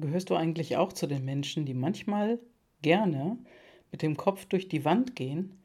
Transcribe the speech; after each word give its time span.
Gehörst 0.00 0.30
du 0.30 0.34
eigentlich 0.34 0.78
auch 0.78 0.94
zu 0.94 1.06
den 1.06 1.26
Menschen, 1.26 1.66
die 1.66 1.74
manchmal 1.74 2.38
gerne 2.80 3.36
mit 3.92 4.00
dem 4.00 4.16
Kopf 4.16 4.46
durch 4.46 4.66
die 4.66 4.86
Wand 4.86 5.14
gehen, 5.14 5.60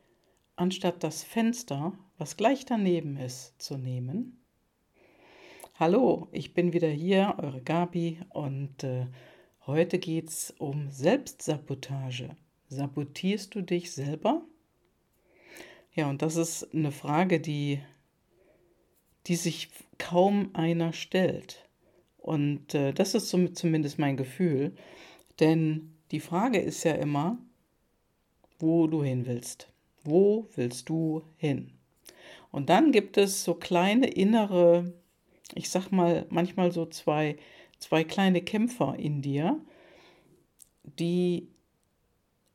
anstatt 0.57 1.03
das 1.03 1.23
Fenster, 1.23 1.93
was 2.17 2.35
gleich 2.35 2.65
daneben 2.65 3.15
ist, 3.15 3.61
zu 3.61 3.77
nehmen? 3.77 4.41
Hallo, 5.75 6.27
ich 6.33 6.53
bin 6.53 6.73
wieder 6.73 6.89
hier, 6.89 7.35
eure 7.37 7.61
Gabi, 7.61 8.19
und 8.29 8.83
äh, 8.83 9.07
heute 9.67 9.99
geht 9.99 10.27
es 10.27 10.51
um 10.57 10.89
Selbstsabotage. 10.89 12.35
Sabotierst 12.67 13.55
du 13.55 13.61
dich 13.61 13.91
selber? 13.91 14.41
Ja, 15.93 16.09
und 16.09 16.21
das 16.21 16.35
ist 16.35 16.73
eine 16.73 16.91
Frage, 16.91 17.39
die, 17.39 17.79
die 19.27 19.37
sich 19.37 19.69
kaum 19.97 20.49
einer 20.53 20.91
stellt. 20.91 21.64
Und 22.25 22.73
äh, 22.73 22.91
das 22.91 23.13
ist 23.13 23.29
so, 23.29 23.47
zumindest 23.49 23.99
mein 23.99 24.17
Gefühl. 24.17 24.73
Denn 25.39 25.93
die 26.09 26.19
Frage 26.19 26.57
ist 26.57 26.83
ja 26.83 26.93
immer, 26.93 27.37
wo 28.57 28.87
du 28.87 29.03
hin 29.03 29.27
willst. 29.27 29.69
Wo 30.03 30.49
willst 30.55 30.89
du 30.89 31.21
hin? 31.37 31.73
Und 32.49 32.69
dann 32.69 32.91
gibt 32.91 33.17
es 33.17 33.43
so 33.43 33.53
kleine 33.53 34.07
innere, 34.07 34.91
ich 35.53 35.69
sag 35.69 35.91
mal, 35.91 36.25
manchmal 36.31 36.71
so 36.71 36.87
zwei, 36.87 37.37
zwei 37.77 38.03
kleine 38.03 38.41
Kämpfer 38.41 38.95
in 38.97 39.21
dir, 39.21 39.61
die 40.83 41.47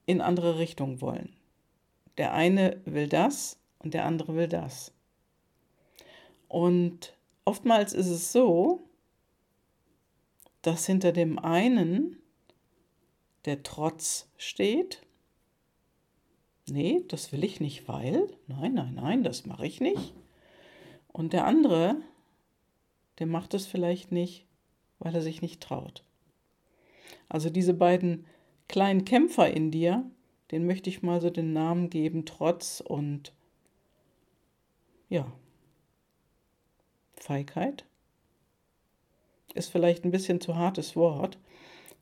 in 0.04 0.20
andere 0.20 0.58
Richtungen 0.58 1.00
wollen. 1.00 1.32
Der 2.18 2.34
eine 2.34 2.80
will 2.86 3.06
das 3.06 3.56
und 3.78 3.94
der 3.94 4.04
andere 4.04 4.34
will 4.34 4.48
das. 4.48 4.92
Und 6.48 7.16
oftmals 7.44 7.92
ist 7.92 8.08
es 8.08 8.32
so, 8.32 8.89
dass 10.62 10.86
hinter 10.86 11.12
dem 11.12 11.38
einen 11.38 12.16
der 13.44 13.62
Trotz 13.62 14.28
steht. 14.36 15.02
Nee, 16.68 17.04
das 17.08 17.32
will 17.32 17.44
ich 17.44 17.60
nicht, 17.60 17.88
weil. 17.88 18.28
Nein, 18.46 18.74
nein, 18.74 18.94
nein, 18.94 19.24
das 19.24 19.46
mache 19.46 19.66
ich 19.66 19.80
nicht. 19.80 20.14
Und 21.08 21.32
der 21.32 21.46
andere, 21.46 21.96
der 23.18 23.26
macht 23.26 23.54
es 23.54 23.66
vielleicht 23.66 24.12
nicht, 24.12 24.46
weil 24.98 25.14
er 25.14 25.22
sich 25.22 25.42
nicht 25.42 25.62
traut. 25.62 26.04
Also 27.28 27.50
diese 27.50 27.74
beiden 27.74 28.26
kleinen 28.68 29.04
Kämpfer 29.04 29.50
in 29.50 29.70
dir, 29.70 30.08
den 30.50 30.66
möchte 30.66 30.90
ich 30.90 31.02
mal 31.02 31.20
so 31.20 31.30
den 31.30 31.52
Namen 31.52 31.90
geben, 31.90 32.26
Trotz 32.26 32.80
und 32.80 33.32
ja, 35.08 35.32
Feigheit 37.14 37.84
ist 39.54 39.70
vielleicht 39.70 40.04
ein 40.04 40.10
bisschen 40.10 40.40
zu 40.40 40.56
hartes 40.56 40.96
Wort. 40.96 41.38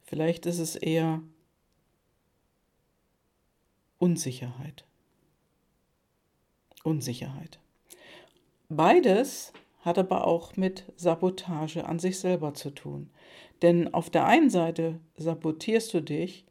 Vielleicht 0.03 0.47
ist 0.47 0.59
es 0.59 0.77
eher 0.77 1.23
Unsicherheit. 3.99 4.85
Unsicherheit. 6.85 7.59
Beides 8.69 9.53
hat 9.81 9.99
aber 9.99 10.27
auch 10.27 10.57
mit 10.57 10.85
Sabotage 10.97 11.85
an 11.87 11.99
sich 11.99 12.19
selber 12.19 12.55
zu 12.55 12.71
tun. 12.71 13.11
Denn 13.63 13.93
auf 13.93 14.11
der 14.11 14.27
einen 14.27 14.51
Seite 14.51 15.01
sabotierst 15.17 15.93
du 15.95 16.03
dich, 16.03 16.45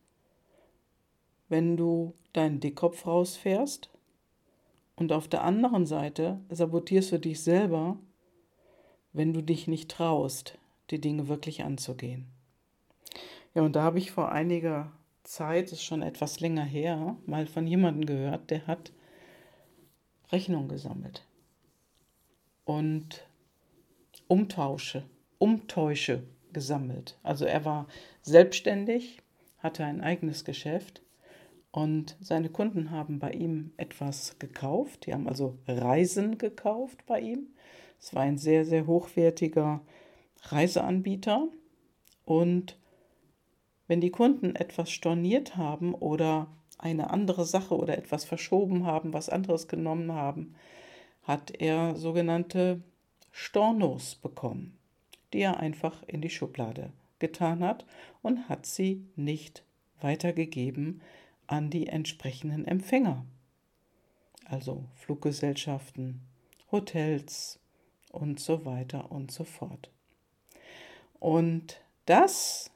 wenn 1.50 1.78
du 1.78 2.14
deinen 2.34 2.59
Dickkopf 2.59 3.06
rausfährst, 3.06 3.90
und 4.98 5.12
auf 5.12 5.28
der 5.28 5.44
anderen 5.44 5.86
Seite 5.86 6.42
sabotierst 6.50 7.12
du 7.12 7.20
dich 7.20 7.44
selber, 7.44 8.00
wenn 9.14 9.31
du 9.31 9.42
dich 9.42 9.68
nicht 9.68 9.90
traust, 9.92 10.58
die 10.89 11.02
Dinge 11.02 11.27
wirklich 11.27 11.63
anzugehen. 11.63 12.27
Ja, 13.53 13.61
und 13.63 13.75
da 13.75 13.83
habe 13.83 13.99
ich 13.99 14.11
vor 14.11 14.31
einiger 14.31 14.91
Zeit, 15.23 15.71
ist 15.71 15.83
schon 15.83 16.02
etwas 16.02 16.39
länger 16.39 16.63
her, 16.63 17.17
mal 17.25 17.47
von 17.47 17.67
jemandem 17.67 18.05
gehört, 18.05 18.49
der 18.49 18.67
hat 18.67 18.91
Rechnung 20.31 20.67
gesammelt 20.67 21.25
und 22.66 23.25
Umtausche, 24.28 25.03
Umtäusche 25.38 26.23
gesammelt. 26.51 27.17
Also 27.23 27.45
er 27.45 27.63
war 27.66 27.88
selbstständig, 28.22 29.22
hatte 29.59 29.85
ein 29.85 30.01
eigenes 30.01 30.44
Geschäft 30.44 31.01
und 31.72 32.17
seine 32.19 32.50
Kunden 32.50 32.91
haben 32.91 33.19
bei 33.19 33.31
ihm 33.31 33.72
etwas 33.78 34.38
gekauft. 34.39 35.06
Die 35.06 35.13
haben 35.13 35.28
also 35.28 35.57
Reisen 35.67 36.38
gekauft 36.38 37.06
bei 37.06 37.22
ihm. 37.22 37.47
Es 38.00 38.13
war 38.13 38.23
ein 38.23 38.38
sehr, 38.38 38.66
sehr 38.66 38.85
hochwertiger 38.85 39.81
Reiseanbieter 40.52 41.47
und 42.25 42.78
wenn 43.88 44.02
die 44.02 44.12
Kunden 44.12 44.56
etwas 44.56 44.91
storniert 44.91 45.56
haben 45.56 45.94
oder 45.94 46.47
eine 46.78 47.09
andere 47.09 47.46
Sache 47.46 47.75
oder 47.75 47.97
etwas 47.97 48.25
verschoben 48.25 48.86
haben, 48.86 49.13
was 49.13 49.30
anderes 49.30 49.68
genommen 49.68 50.12
haben, 50.12 50.56
hat 51.24 51.52
er 51.59 51.96
sogenannte 51.96 52.81
Stornos 53.31 54.16
bekommen, 54.16 54.78
die 55.34 55.40
er 55.40 55.59
einfach 55.59 56.03
in 56.03 56.22
die 56.22 56.30
Schublade 56.30 56.91
getan 57.19 57.63
hat 57.63 57.86
und 58.22 58.50
hat 58.50 58.66
sie 58.66 59.06
nicht 59.16 59.63
weitergegeben 60.02 61.02
an 61.47 61.69
die 61.69 61.88
entsprechenden 61.88 62.66
Empfänger. 62.66 63.25
Also 64.46 64.86
Fluggesellschaften, 64.96 66.22
Hotels 66.72 67.59
und 68.12 68.40
so 68.40 68.66
weiter 68.66 69.12
und 69.12 69.31
so 69.31 69.44
fort. 69.44 69.90
Und 71.19 71.81
das 72.05 72.72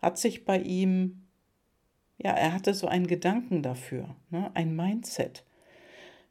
hat 0.00 0.18
sich 0.18 0.44
bei 0.44 0.58
ihm, 0.58 1.24
ja, 2.18 2.32
er 2.32 2.52
hatte 2.52 2.74
so 2.74 2.86
einen 2.86 3.06
Gedanken 3.06 3.62
dafür, 3.62 4.14
ne, 4.30 4.50
ein 4.54 4.74
Mindset. 4.74 5.44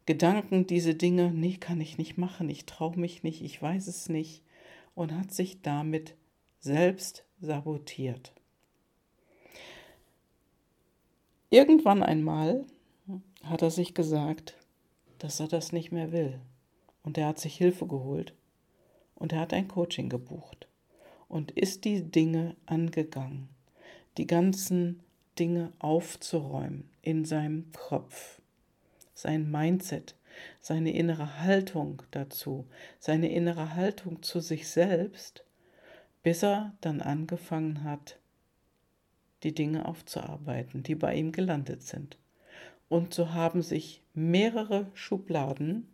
Gedanken, 0.05 0.67
diese 0.67 0.95
Dinge, 0.95 1.31
nee, 1.31 1.57
kann 1.57 1.81
ich 1.81 1.97
nicht 1.97 2.17
machen, 2.17 2.49
ich 2.49 2.65
traue 2.65 2.97
mich 2.97 3.23
nicht, 3.23 3.41
ich 3.41 3.61
weiß 3.61 3.87
es 3.87 4.07
nicht 4.07 4.41
und 4.95 5.13
hat 5.13 5.33
sich 5.33 5.61
damit 5.61 6.15
selbst 6.59 7.25
sabotiert. 7.41 8.33
Irgendwann 11.49 12.03
einmal 12.03 12.65
hat 13.43 13.61
er 13.61 13.71
sich 13.71 13.93
gesagt, 13.93 14.57
dass 15.19 15.39
er 15.39 15.47
das 15.47 15.71
nicht 15.71 15.91
mehr 15.91 16.11
will 16.11 16.39
und 17.03 17.17
er 17.17 17.27
hat 17.27 17.39
sich 17.39 17.55
Hilfe 17.55 17.85
geholt 17.85 18.33
und 19.17 19.33
er 19.33 19.39
hat 19.39 19.53
ein 19.53 19.67
Coaching 19.67 20.09
gebucht 20.09 20.67
und 21.27 21.51
ist 21.51 21.85
die 21.85 22.03
Dinge 22.03 22.55
angegangen, 22.65 23.49
die 24.17 24.27
ganzen 24.27 25.01
Dinge 25.37 25.71
aufzuräumen 25.79 26.89
in 27.01 27.25
seinem 27.25 27.71
Kopf, 27.71 28.41
sein 29.13 29.49
Mindset, 29.49 30.15
seine 30.59 30.93
innere 30.93 31.41
Haltung 31.41 32.03
dazu, 32.11 32.65
seine 32.99 33.31
innere 33.31 33.75
Haltung 33.75 34.21
zu 34.23 34.39
sich 34.39 34.67
selbst, 34.67 35.43
bis 36.23 36.43
er 36.43 36.73
dann 36.81 37.01
angefangen 37.01 37.83
hat, 37.83 38.19
die 39.43 39.53
Dinge 39.53 39.85
aufzuarbeiten, 39.85 40.83
die 40.83 40.95
bei 40.95 41.15
ihm 41.15 41.31
gelandet 41.31 41.83
sind. 41.83 42.17
Und 42.89 43.13
so 43.13 43.33
haben 43.33 43.61
sich 43.61 44.01
mehrere 44.13 44.87
Schubladen 44.93 45.87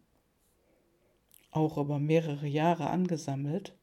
auch 1.53 1.77
über 1.77 1.99
mehrere 1.99 2.47
Jahre 2.47 2.89
angesammelt, 2.89 3.73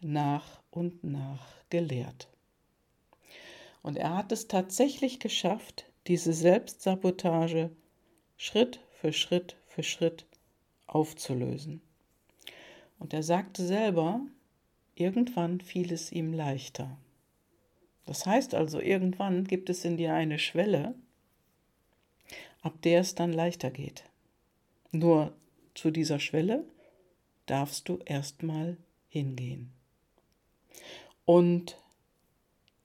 nach 0.00 0.60
und 0.70 1.04
nach 1.04 1.46
gelehrt. 1.70 2.28
Und 3.82 3.96
er 3.96 4.16
hat 4.16 4.32
es 4.32 4.48
tatsächlich 4.48 5.20
geschafft, 5.20 5.86
diese 6.06 6.32
Selbstsabotage 6.32 7.70
Schritt 8.36 8.80
für 9.00 9.12
Schritt 9.12 9.56
für 9.66 9.82
Schritt 9.82 10.26
aufzulösen. 10.86 11.80
Und 12.98 13.12
er 13.12 13.22
sagte 13.22 13.64
selber, 13.64 14.20
irgendwann 14.94 15.60
fiel 15.60 15.92
es 15.92 16.10
ihm 16.10 16.32
leichter. 16.32 16.98
Das 18.06 18.26
heißt 18.26 18.54
also, 18.54 18.80
irgendwann 18.80 19.44
gibt 19.44 19.70
es 19.70 19.84
in 19.84 19.96
dir 19.96 20.14
eine 20.14 20.38
Schwelle, 20.38 20.94
ab 22.62 22.80
der 22.82 23.00
es 23.00 23.14
dann 23.14 23.32
leichter 23.32 23.70
geht. 23.70 24.04
Nur 24.90 25.34
zu 25.78 25.92
dieser 25.92 26.18
Schwelle 26.18 26.64
darfst 27.46 27.88
du 27.88 27.98
erstmal 28.04 28.76
hingehen. 29.06 29.72
Und 31.24 31.80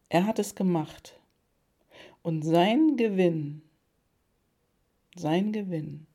er 0.09 0.27
hat 0.27 0.37
es 0.37 0.53
gemacht. 0.53 1.19
Und 2.21 2.43
sein 2.43 2.95
Gewinn, 2.95 3.63
sein 5.15 5.51
Gewinn, 5.51 6.05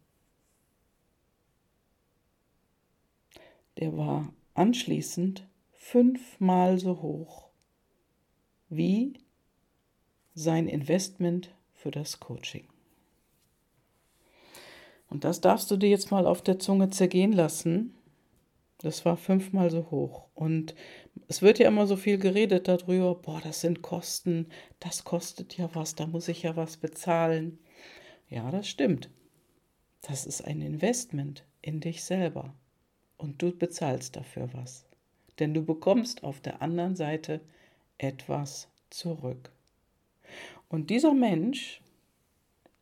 der 3.79 3.97
war 3.97 4.33
anschließend 4.55 5.49
fünfmal 5.73 6.79
so 6.79 7.03
hoch 7.03 7.49
wie 8.69 9.15
sein 10.35 10.69
Investment 10.69 11.53
für 11.73 11.91
das 11.91 12.21
Coaching. 12.21 12.69
Und 15.09 15.25
das 15.25 15.41
darfst 15.41 15.71
du 15.71 15.77
dir 15.77 15.89
jetzt 15.89 16.11
mal 16.11 16.27
auf 16.27 16.43
der 16.43 16.59
Zunge 16.59 16.91
zergehen 16.91 17.33
lassen. 17.33 17.95
Das 18.79 19.05
war 19.05 19.17
fünfmal 19.17 19.71
so 19.71 19.91
hoch. 19.91 20.29
Und 20.35 20.75
es 21.27 21.43
wird 21.43 21.59
ja 21.59 21.69
immer 21.69 21.87
so 21.87 21.97
viel 21.97 22.19
geredet 22.19 22.69
darüber, 22.69 23.15
boah, 23.15 23.41
das 23.43 23.61
sind 23.61 23.83
Kosten, 23.83 24.47
das 24.79 25.05
kostet 25.05 25.57
ja 25.57 25.71
was, 25.75 25.95
da 25.95 26.07
muss 26.07 26.29
ich 26.29 26.43
ja 26.43 26.57
was 26.57 26.77
bezahlen. 26.77 27.59
Ja, 28.29 28.51
das 28.51 28.69
stimmt. 28.69 29.11
Das 30.03 30.27
ist 30.27 30.43
ein 30.45 30.61
Investment 30.61 31.45
in 31.61 31.81
dich 31.81 32.05
selber. 32.05 32.55
Und 33.17 33.43
du 33.43 33.51
bezahlst 33.51 34.15
dafür 34.15 34.49
was. 34.53 34.87
Denn 35.39 35.55
du 35.55 35.65
bekommst 35.65 36.23
auf 36.23 36.41
der 36.41 36.63
anderen 36.63 36.95
Seite 36.95 37.41
etwas 37.97 38.69
zurück. 38.91 39.51
Und 40.69 40.91
dieser 40.91 41.15
Mensch 41.15 41.81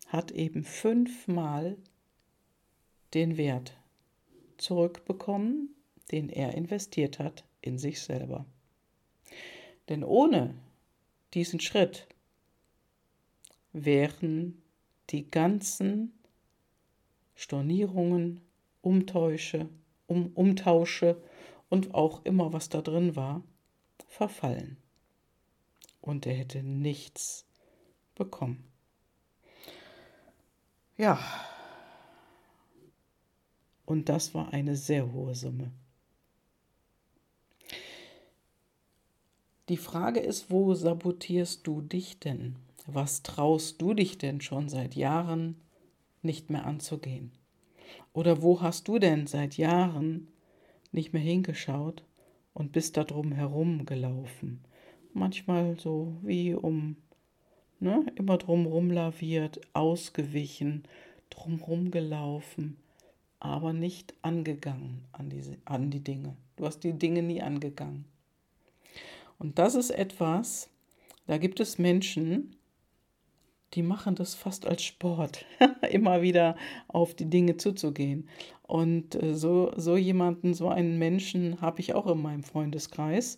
hat 0.08 0.30
eben 0.30 0.64
fünfmal 0.64 1.76
den 3.16 3.38
Wert 3.38 3.74
zurückbekommen, 4.58 5.74
den 6.12 6.28
er 6.28 6.54
investiert 6.54 7.18
hat 7.18 7.44
in 7.62 7.78
sich 7.78 8.00
selber. 8.02 8.44
Denn 9.88 10.04
ohne 10.04 10.54
diesen 11.32 11.58
Schritt 11.58 12.06
wären 13.72 14.60
die 15.10 15.30
ganzen 15.30 16.12
Stornierungen, 17.34 18.42
Umtäusche, 18.82 19.68
um, 20.06 20.32
Umtausche 20.34 21.16
und 21.70 21.94
auch 21.94 22.22
immer, 22.24 22.52
was 22.52 22.68
da 22.68 22.82
drin 22.82 23.16
war, 23.16 23.42
verfallen. 24.08 24.76
Und 26.02 26.26
er 26.26 26.34
hätte 26.34 26.62
nichts 26.62 27.46
bekommen. 28.14 28.64
Ja, 30.98 31.18
und 33.86 34.08
das 34.08 34.34
war 34.34 34.52
eine 34.52 34.76
sehr 34.76 35.12
hohe 35.12 35.34
Summe. 35.34 35.70
Die 39.68 39.76
Frage 39.76 40.20
ist, 40.20 40.50
wo 40.50 40.74
sabotierst 40.74 41.66
du 41.66 41.80
dich 41.80 42.20
denn? 42.20 42.56
Was 42.86 43.22
traust 43.22 43.82
du 43.82 43.94
dich 43.94 44.16
denn 44.18 44.40
schon 44.40 44.68
seit 44.68 44.94
Jahren 44.94 45.56
nicht 46.22 46.50
mehr 46.50 46.66
anzugehen? 46.66 47.32
Oder 48.12 48.42
wo 48.42 48.60
hast 48.60 48.86
du 48.86 48.98
denn 48.98 49.26
seit 49.26 49.56
Jahren 49.56 50.28
nicht 50.92 51.12
mehr 51.12 51.22
hingeschaut 51.22 52.04
und 52.54 52.72
bist 52.72 52.96
da 52.96 53.02
drum 53.02 53.32
herum 53.32 53.86
gelaufen? 53.86 54.60
Manchmal 55.12 55.78
so 55.80 56.14
wie 56.22 56.54
um, 56.54 56.96
ne, 57.80 58.06
immer 58.14 58.38
drumherum 58.38 58.90
laviert, 58.90 59.60
ausgewichen, 59.72 60.84
drumherum 61.30 61.90
gelaufen, 61.90 62.76
aber 63.46 63.72
nicht 63.72 64.14
angegangen 64.22 65.04
an, 65.12 65.28
diese, 65.28 65.56
an 65.64 65.90
die 65.90 66.02
Dinge. 66.02 66.36
Du 66.56 66.66
hast 66.66 66.80
die 66.80 66.92
Dinge 66.92 67.22
nie 67.22 67.42
angegangen. 67.42 68.04
Und 69.38 69.58
das 69.58 69.74
ist 69.74 69.90
etwas, 69.90 70.70
da 71.26 71.38
gibt 71.38 71.60
es 71.60 71.78
Menschen, 71.78 72.56
die 73.74 73.82
machen 73.82 74.14
das 74.14 74.34
fast 74.34 74.66
als 74.66 74.82
Sport, 74.82 75.44
immer 75.90 76.22
wieder 76.22 76.56
auf 76.88 77.14
die 77.14 77.28
Dinge 77.28 77.56
zuzugehen. 77.56 78.28
Und 78.62 79.20
äh, 79.22 79.34
so, 79.34 79.72
so 79.76 79.96
jemanden, 79.96 80.54
so 80.54 80.68
einen 80.68 80.98
Menschen 80.98 81.60
habe 81.60 81.80
ich 81.80 81.94
auch 81.94 82.06
in 82.06 82.22
meinem 82.22 82.42
Freundeskreis. 82.42 83.36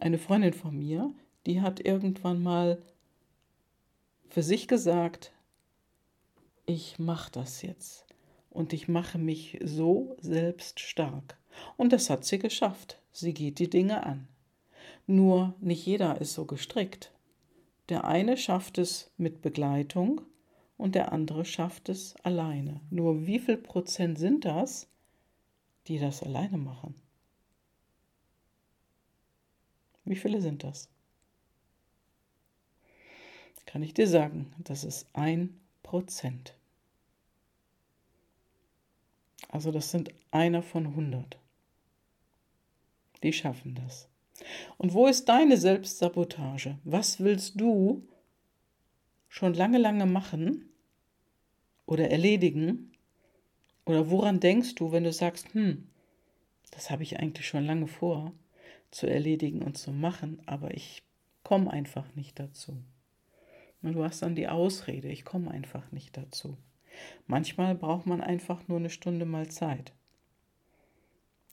Eine 0.00 0.18
Freundin 0.18 0.54
von 0.54 0.78
mir, 0.78 1.12
die 1.46 1.60
hat 1.60 1.84
irgendwann 1.84 2.42
mal 2.42 2.80
für 4.28 4.42
sich 4.42 4.68
gesagt, 4.68 5.32
ich 6.64 6.98
mache 6.98 7.32
das 7.32 7.62
jetzt 7.62 8.06
und 8.50 8.72
ich 8.72 8.88
mache 8.88 9.18
mich 9.18 9.58
so 9.62 10.16
selbst 10.20 10.80
stark. 10.80 11.38
Und 11.76 11.92
das 11.92 12.10
hat 12.10 12.24
sie 12.24 12.38
geschafft. 12.38 13.00
Sie 13.12 13.32
geht 13.32 13.58
die 13.58 13.70
Dinge 13.70 14.04
an. 14.04 14.28
Nur 15.06 15.54
nicht 15.60 15.86
jeder 15.86 16.20
ist 16.20 16.34
so 16.34 16.44
gestrickt. 16.44 17.12
Der 17.88 18.04
eine 18.04 18.36
schafft 18.36 18.78
es 18.78 19.10
mit 19.16 19.42
Begleitung 19.42 20.20
und 20.76 20.94
der 20.94 21.12
andere 21.12 21.44
schafft 21.44 21.88
es 21.88 22.14
alleine. 22.22 22.80
Nur 22.90 23.26
wie 23.26 23.38
viel 23.38 23.56
Prozent 23.56 24.18
sind 24.18 24.44
das, 24.44 24.88
die 25.86 25.98
das 25.98 26.22
alleine 26.22 26.58
machen? 26.58 26.94
Wie 30.04 30.16
viele 30.16 30.40
sind 30.40 30.64
das? 30.64 30.88
Kann 33.66 33.82
ich 33.84 33.94
dir 33.94 34.08
sagen, 34.08 34.52
das 34.58 34.82
ist 34.82 35.06
ein 35.12 35.60
Prozent. 35.84 36.56
Also 39.50 39.72
das 39.72 39.90
sind 39.90 40.14
einer 40.30 40.62
von 40.62 40.86
100. 40.86 41.36
Die 43.22 43.32
schaffen 43.32 43.74
das. 43.74 44.08
Und 44.78 44.94
wo 44.94 45.06
ist 45.06 45.28
deine 45.28 45.56
Selbstsabotage? 45.56 46.78
Was 46.84 47.20
willst 47.20 47.60
du 47.60 48.06
schon 49.28 49.54
lange, 49.54 49.78
lange 49.78 50.06
machen 50.06 50.70
oder 51.84 52.10
erledigen? 52.10 52.92
Oder 53.84 54.08
woran 54.08 54.38
denkst 54.38 54.76
du, 54.76 54.92
wenn 54.92 55.04
du 55.04 55.12
sagst, 55.12 55.52
hm, 55.52 55.88
das 56.70 56.90
habe 56.90 57.02
ich 57.02 57.18
eigentlich 57.18 57.46
schon 57.48 57.66
lange 57.66 57.88
vor 57.88 58.32
zu 58.92 59.08
erledigen 59.08 59.62
und 59.62 59.76
zu 59.76 59.92
machen, 59.92 60.40
aber 60.46 60.74
ich 60.74 61.02
komme 61.42 61.70
einfach 61.70 62.14
nicht 62.14 62.38
dazu. 62.38 62.82
Und 63.82 63.94
du 63.94 64.04
hast 64.04 64.22
dann 64.22 64.36
die 64.36 64.48
Ausrede, 64.48 65.08
ich 65.08 65.24
komme 65.24 65.50
einfach 65.50 65.90
nicht 65.90 66.16
dazu. 66.16 66.56
Manchmal 67.26 67.74
braucht 67.74 68.06
man 68.06 68.20
einfach 68.20 68.66
nur 68.68 68.78
eine 68.78 68.90
Stunde 68.90 69.24
mal 69.24 69.48
Zeit. 69.48 69.92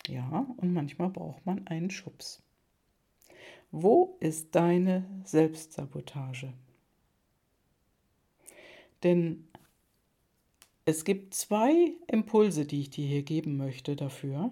Ja, 0.08 0.46
und 0.58 0.74
manchmal 0.74 1.10
braucht 1.10 1.46
man 1.46 1.68
einen 1.68 1.90
Schubs. 1.90 2.42
Wo 3.72 4.18
ist 4.20 4.56
deine 4.56 5.06
Selbstsabotage? 5.24 6.54
Denn 9.04 9.48
es 10.86 11.04
gibt 11.04 11.34
zwei 11.34 11.92
Impulse, 12.08 12.66
die 12.66 12.82
ich 12.82 12.90
dir 12.90 13.06
hier 13.06 13.24
geben 13.24 13.58
möchte 13.58 13.96
dafür. 13.96 14.52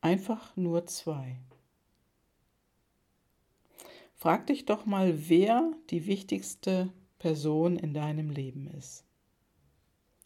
Einfach 0.00 0.56
nur 0.56 0.86
zwei. 0.86 1.38
Frag 4.16 4.48
dich 4.48 4.64
doch 4.64 4.84
mal, 4.84 5.28
wer 5.28 5.72
die 5.90 6.06
wichtigste 6.06 6.92
Person 7.18 7.76
in 7.76 7.94
deinem 7.94 8.30
Leben 8.30 8.66
ist. 8.66 9.04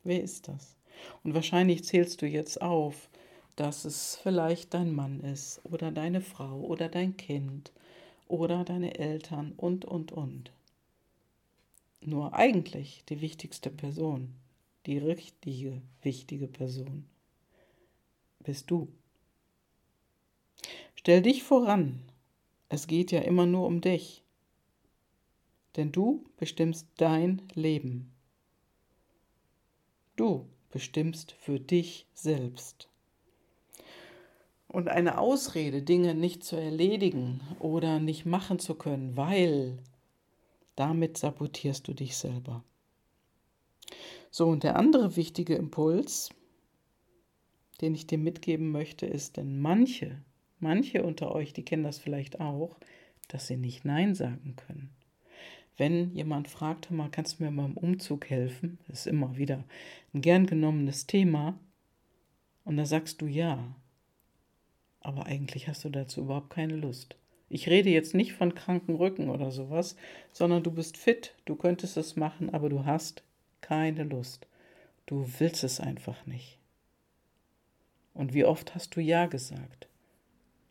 Wer 0.05 0.23
ist 0.23 0.49
das? 0.49 0.77
Und 1.23 1.35
wahrscheinlich 1.35 1.85
zählst 1.85 2.23
du 2.23 2.27
jetzt 2.27 2.61
auf, 2.61 3.09
dass 3.57 3.85
es 3.85 4.17
vielleicht 4.23 4.75
dein 4.75 4.95
Mann 4.95 5.21
ist 5.21 5.61
oder 5.65 5.91
deine 5.91 6.21
Frau 6.21 6.61
oder 6.61 6.89
dein 6.89 7.17
Kind 7.17 7.73
oder 8.29 8.65
deine 8.65 8.99
Eltern 8.99 9.53
und, 9.57 9.85
und, 9.85 10.13
und. 10.13 10.53
Nur 12.01 12.35
eigentlich 12.35 13.03
die 13.09 13.21
wichtigste 13.21 13.71
Person, 13.71 14.35
die 14.87 14.99
richtige, 14.99 15.83
wichtige 16.03 16.47
Person, 16.47 17.05
bist 18.41 18.71
du. 18.71 18.89
Stell 20.95 21.23
dich 21.23 21.43
voran. 21.43 22.03
Es 22.69 22.87
geht 22.87 23.11
ja 23.13 23.21
immer 23.21 23.47
nur 23.47 23.67
um 23.67 23.81
dich. 23.81 24.23
Denn 25.77 25.91
du 25.91 26.25
bestimmst 26.37 26.87
dein 26.97 27.43
Leben. 27.55 28.13
Du 30.19 30.49
bestimmst 30.71 31.31
für 31.31 31.61
dich 31.61 32.05
selbst. 32.13 32.89
Und 34.67 34.89
eine 34.89 35.19
Ausrede, 35.19 35.81
Dinge 35.81 36.17
nicht 36.17 36.43
zu 36.43 36.57
erledigen 36.57 37.41
oder 37.61 38.01
nicht 38.01 38.27
machen 38.27 38.59
zu 38.59 38.75
können, 38.75 39.17
weil 39.17 39.79
damit 40.75 41.19
sabotierst 41.19 41.87
du 41.87 41.95
dich 41.95 42.17
selber. 42.17 42.65
So, 44.33 44.49
und 44.49 44.65
der 44.65 44.75
andere 44.75 45.15
wichtige 45.15 45.55
Impuls, 45.55 46.31
den 47.81 47.95
ich 47.95 48.09
dir 48.09 48.19
mitgeben 48.19 48.73
möchte, 48.73 49.07
ist, 49.07 49.37
denn 49.37 49.61
manche, 49.61 50.21
manche 50.59 51.05
unter 51.05 51.33
euch, 51.33 51.53
die 51.53 51.65
kennen 51.65 51.85
das 51.85 51.99
vielleicht 51.99 52.41
auch, 52.41 52.77
dass 53.29 53.47
sie 53.47 53.57
nicht 53.57 53.85
Nein 53.85 54.17
sagen 54.17 54.57
können. 54.57 54.98
Wenn 55.79 56.15
jemand 56.15 56.49
fragt, 56.49 56.91
mal, 56.91 57.09
kannst 57.11 57.41
du 57.41 57.45
mir 57.45 57.51
beim 57.51 57.77
Umzug 57.77 58.29
helfen? 58.29 58.79
Das 58.89 59.01
ist 59.01 59.07
immer 59.07 59.39
wieder 59.39 59.65
ein 60.13 60.21
gern 60.21 60.47
genommenes 60.47 61.07
Thema. 61.07 61.59
Und 62.65 62.77
da 62.77 62.85
sagst 62.85 63.23
du 63.23 63.27
ja 63.27 63.75
aber 65.01 65.27
eigentlich 65.27 65.69
hast 65.69 65.85
du 65.85 65.89
dazu 65.89 66.21
überhaupt 66.21 66.51
keine 66.51 66.77
Lust. 66.77 67.17
Ich 67.49 67.69
rede 67.69 67.89
jetzt 67.89 68.15
nicht 68.15 68.35
von 68.35 68.55
kranken 68.55 68.95
Rücken 68.97 69.31
oder 69.31 69.51
sowas, 69.51 69.97
sondern 70.33 70.63
du 70.63 70.71
bist 70.71 70.99
fit, 70.99 71.35
du 71.47 71.57
könntest 71.57 71.97
es 71.97 72.15
machen, 72.17 72.53
aber 72.53 72.69
du 72.69 72.85
hast 72.85 73.23
keine 73.63 74.05
Lust. 74.05 74.47
Du 75.07 75.27
willst 75.39 75.65
es 75.65 75.81
einfach 75.81 76.27
nicht. 76.27 76.59
Und 78.13 78.35
wie 78.35 78.45
oft 78.45 78.75
hast 78.75 78.97
du 78.97 79.01
Ja 79.01 79.27
gesagt, 79.27 79.89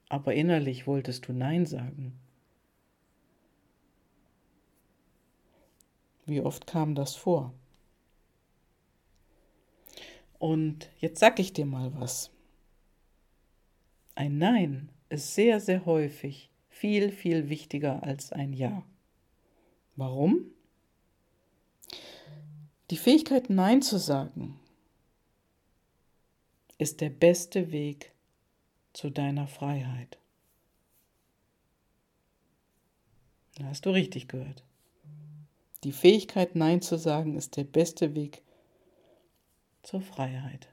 aber 0.09 0.35
innerlich 0.35 0.85
wolltest 0.85 1.27
du 1.27 1.33
Nein 1.33 1.65
sagen. 1.65 2.19
Wie 6.27 6.41
oft 6.41 6.67
kam 6.67 6.93
das 6.93 7.15
vor? 7.15 7.53
Und 10.37 10.89
jetzt 10.99 11.19
sag 11.19 11.39
ich 11.39 11.53
dir 11.53 11.65
mal 11.65 11.95
was. 11.95 12.31
Ein 14.13 14.37
Nein 14.37 14.89
ist 15.09 15.33
sehr, 15.33 15.59
sehr 15.59 15.85
häufig 15.85 16.51
viel, 16.69 17.11
viel 17.11 17.49
wichtiger 17.49 18.03
als 18.03 18.31
ein 18.33 18.53
Ja. 18.53 18.83
Warum? 19.95 20.51
Die 22.91 22.97
Fähigkeit 22.97 23.49
Nein 23.49 23.81
zu 23.81 23.97
sagen 23.97 24.59
ist 26.77 27.01
der 27.01 27.09
beste 27.09 27.71
Weg 27.71 28.11
zu 28.93 29.09
deiner 29.09 29.47
Freiheit. 29.47 30.19
Da 33.55 33.63
hast 33.65 33.85
du 33.85 33.89
richtig 33.91 34.27
gehört. 34.27 34.66
Die 35.87 35.93
Fähigkeit 35.93 36.53
Nein 36.53 36.81
zu 36.81 36.97
sagen 36.97 37.37
ist 37.37 37.55
der 37.55 37.63
beste 37.63 38.13
Weg 38.13 38.41
zur 39.83 40.01
Freiheit. 40.01 40.67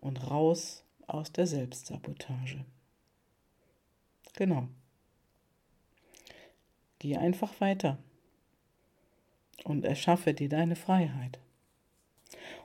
Und 0.00 0.30
raus 0.30 0.82
aus 1.06 1.30
der 1.30 1.46
Selbstsabotage. 1.46 2.64
Genau. 4.32 4.68
Geh 7.00 7.18
einfach 7.18 7.60
weiter 7.60 7.98
und 9.64 9.84
erschaffe 9.84 10.32
dir 10.32 10.48
deine 10.48 10.76
Freiheit. 10.76 11.38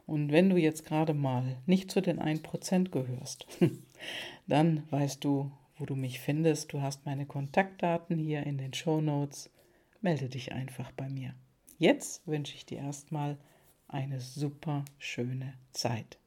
Und 0.06 0.32
wenn 0.32 0.50
du 0.50 0.56
jetzt 0.56 0.86
gerade 0.86 1.14
mal 1.14 1.58
nicht 1.66 1.92
zu 1.92 2.02
den 2.02 2.22
1% 2.22 2.90
gehörst, 2.90 3.48
dann 4.48 4.90
weißt 4.92 5.22
du, 5.26 5.52
wo 5.76 5.86
du 5.86 5.98
mich 5.98 6.22
findest. 6.22 6.72
Du 6.72 6.82
hast 6.82 7.06
meine 7.06 7.26
Kontaktdaten 7.26 8.18
hier 8.18 8.44
in 8.44 8.58
den 8.58 8.74
Show 8.74 9.02
Notes. 9.02 9.50
Melde 10.02 10.30
dich 10.30 10.54
einfach 10.54 10.92
bei 10.92 11.10
mir. 11.10 11.34
Jetzt 11.78 12.26
wünsche 12.28 12.56
ich 12.56 12.66
dir 12.66 12.80
erstmal 12.80 13.38
eine 13.88 14.22
super 14.22 14.86
schöne 14.98 15.54
Zeit. 15.72 16.18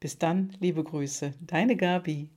Bis 0.00 0.18
dann, 0.18 0.56
liebe 0.60 0.84
Grüße, 0.84 1.34
deine 1.40 1.76
Gabi. 1.76 2.30